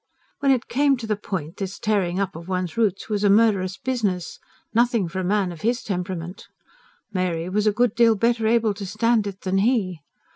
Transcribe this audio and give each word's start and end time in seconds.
When 0.39 0.51
it 0.51 0.67
came 0.67 0.97
to 0.97 1.05
the 1.05 1.15
point, 1.15 1.57
this 1.57 1.77
tearing 1.77 2.19
up 2.19 2.35
of 2.35 2.47
one's 2.47 2.75
roots 2.75 3.07
was 3.07 3.23
a 3.23 3.29
murderous 3.29 3.77
business 3.77 4.39
nothing 4.73 5.07
for 5.07 5.19
a 5.19 5.23
man 5.23 5.51
of 5.51 5.61
his 5.61 5.83
temperament. 5.83 6.47
Mary 7.13 7.47
was 7.49 7.67
a 7.67 7.71
good 7.71 7.93
deal 7.93 8.15
better 8.15 8.47
able 8.47 8.73
to 8.73 8.85
stand 8.87 9.27
it 9.27 9.41
than 9.41 9.59
he. 9.59 9.99